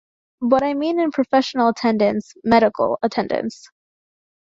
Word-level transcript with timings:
But 0.41 0.63
I 0.63 0.73
mean 0.73 0.99
in 0.99 1.11
professional 1.11 1.69
attendance, 1.69 2.33
medical 2.43 2.97
attendance. 3.03 3.69